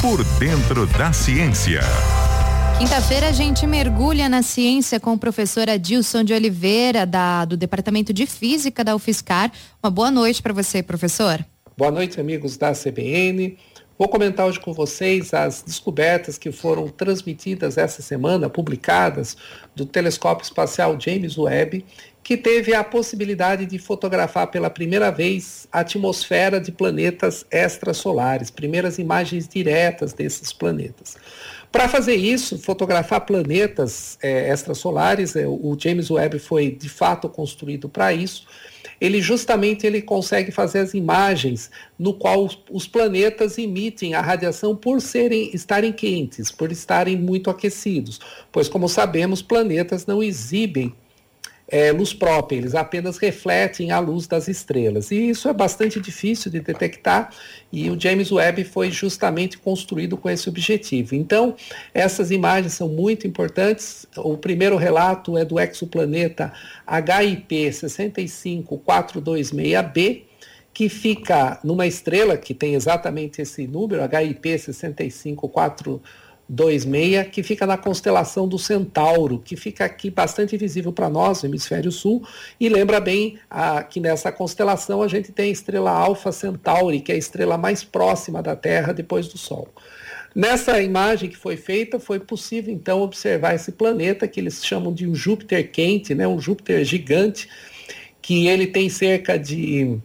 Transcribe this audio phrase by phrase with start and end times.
[0.00, 1.80] Por dentro da ciência.
[2.78, 8.12] Quinta-feira a gente mergulha na ciência com o professor Adilson de Oliveira, da, do Departamento
[8.12, 9.50] de Física da UFSCar.
[9.82, 11.44] Uma boa noite para você, professor.
[11.76, 13.58] Boa noite, amigos da CBN.
[13.98, 19.36] Vou comentar hoje com vocês as descobertas que foram transmitidas essa semana, publicadas,
[19.74, 21.84] do telescópio espacial James Webb,
[22.22, 28.98] que teve a possibilidade de fotografar pela primeira vez a atmosfera de planetas extrasolares, primeiras
[28.98, 31.16] imagens diretas desses planetas.
[31.72, 37.88] Para fazer isso, fotografar planetas é, extrasolares, é, o James Webb foi de fato construído
[37.88, 38.46] para isso
[39.00, 45.00] ele justamente ele consegue fazer as imagens no qual os, planetas emitem a radiação por
[45.00, 48.20] serem estarem quentes, por estarem muito aquecidos,
[48.50, 50.94] pois como sabemos, planetas não exibem
[51.70, 55.10] é, luz própria, eles apenas refletem a luz das estrelas.
[55.10, 57.28] E isso é bastante difícil de detectar
[57.70, 61.14] e o James Webb foi justamente construído com esse objetivo.
[61.14, 61.54] Então,
[61.92, 64.06] essas imagens são muito importantes.
[64.16, 66.54] O primeiro relato é do exoplaneta
[66.86, 70.22] HIP 65426b,
[70.72, 76.00] que fica numa estrela que tem exatamente esse número, HIP 65426b
[76.48, 81.48] 26, que fica na constelação do Centauro, que fica aqui bastante visível para nós, no
[81.48, 82.26] hemisfério sul,
[82.58, 87.12] e lembra bem a, que nessa constelação a gente tem a estrela Alpha Centauri, que
[87.12, 89.68] é a estrela mais próxima da Terra depois do Sol.
[90.34, 95.06] Nessa imagem que foi feita, foi possível então observar esse planeta que eles chamam de
[95.06, 97.48] um Júpiter quente, né, um Júpiter gigante,
[98.22, 99.98] que ele tem cerca de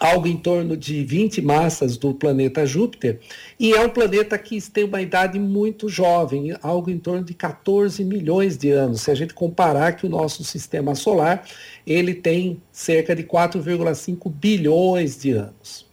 [0.00, 3.20] algo em torno de 20 massas do planeta Júpiter,
[3.58, 8.04] e é um planeta que tem uma idade muito jovem, algo em torno de 14
[8.04, 9.02] milhões de anos.
[9.02, 11.46] Se a gente comparar que o nosso sistema solar,
[11.86, 15.85] ele tem cerca de 4,5 bilhões de anos.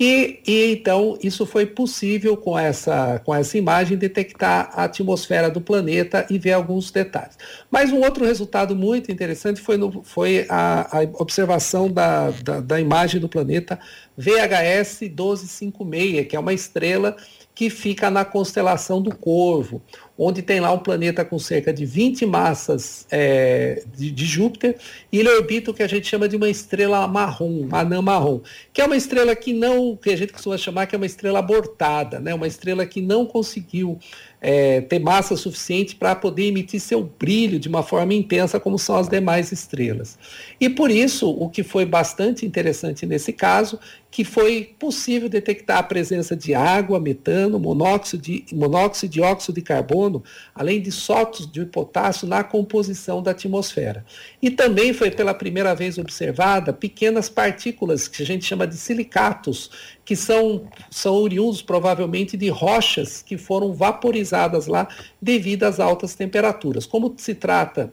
[0.00, 5.60] E, e, então isso foi possível com essa, com essa imagem detectar a atmosfera do
[5.60, 7.36] planeta e ver alguns detalhes.
[7.68, 12.80] Mas um outro resultado muito interessante foi, no, foi a, a, observação da, da, da
[12.80, 13.78] imagem do planeta
[14.16, 17.16] VHS 1256, que é uma estrela
[17.52, 19.82] que fica na constelação do Corvo,
[20.18, 24.76] onde tem lá um planeta com cerca de 20 massas é, de, de, Júpiter,
[25.12, 28.40] e ele orbita o que a gente chama de uma estrela marrom, anã marrom,
[28.72, 31.38] que é uma estrela que não, que a gente costuma chamar que é uma estrela
[31.38, 32.34] abortada, né?
[32.34, 33.96] uma estrela que não conseguiu
[34.40, 38.96] é, ter massa suficiente para poder emitir seu brilho de uma forma intensa, como são
[38.96, 40.18] as demais estrelas.
[40.60, 43.78] E por isso, o que foi bastante interessante nesse caso,
[44.10, 49.62] que foi possível detectar a presença de água, metano, monóxido de, monóxido e dióxido de
[49.62, 50.07] carbono,
[50.54, 54.04] além de sólidos de potássio na composição da atmosfera.
[54.40, 59.70] E também foi pela primeira vez observada pequenas partículas que a gente chama de silicatos,
[60.04, 64.88] que são, são oriundos provavelmente de rochas que foram vaporizadas lá
[65.20, 66.86] devido às altas temperaturas.
[66.86, 67.92] Como se trata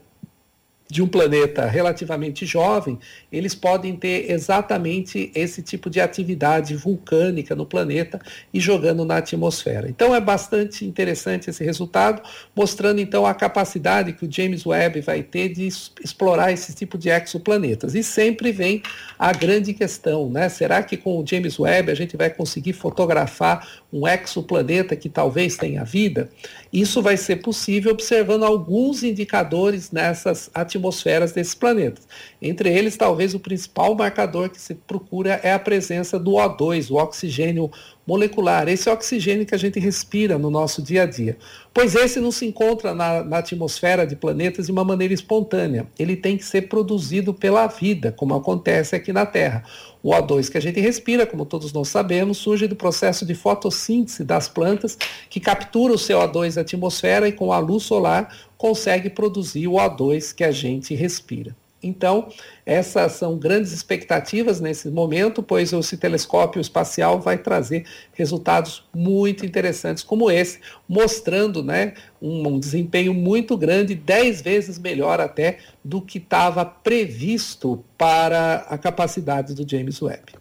[0.88, 3.00] de um planeta relativamente jovem,
[3.32, 8.22] eles podem ter exatamente esse tipo de atividade vulcânica no planeta
[8.54, 9.90] e jogando na atmosfera.
[9.90, 12.22] Então é bastante interessante esse resultado,
[12.56, 17.10] mostrando então a capacidade que o James Webb vai ter de explorar esse tipo de
[17.10, 17.96] exoplanetas.
[17.96, 18.84] E sempre vem
[19.18, 20.50] a grande questão, né?
[20.50, 25.58] Será que com o James Webb a gente vai conseguir fotografar um exoplaneta que talvez
[25.58, 26.30] tenha vida?
[26.72, 32.08] Isso vai ser possível observando alguns indicadores nessas atividades atmosferas desses planetas.
[32.42, 36.96] Entre eles, talvez o principal marcador que se procura é a presença do O2, o
[36.96, 37.72] oxigênio
[38.06, 41.38] molecular, esse oxigênio que a gente respira no nosso dia a dia.
[41.74, 45.88] Pois esse não se encontra na, na, atmosfera de planetas de uma maneira espontânea.
[45.98, 49.64] Ele tem que ser produzido pela vida, como acontece aqui na Terra.
[50.04, 54.24] O O2 que a gente respira, como todos nós sabemos, surge do processo de fotossíntese
[54.24, 54.98] das plantas,
[55.30, 60.34] que captura o CO2 da atmosfera e com a luz solar consegue produzir o O2
[60.34, 61.56] que a gente respira.
[61.86, 62.30] Então,
[62.66, 70.04] essas são grandes expectativas nesse momento, pois esse telescópio espacial vai trazer resultados muito interessantes
[70.04, 70.60] como esse,
[70.90, 77.86] mostrando né, um, um desempenho muito grande, dez vezes melhor até do que estava previsto
[77.96, 80.34] para a capacidade do James Webb.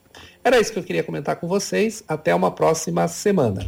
[0.43, 2.03] Era isso que eu queria comentar com vocês.
[2.09, 3.65] Até uma próxima semana.